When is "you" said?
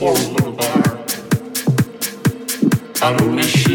3.68-3.69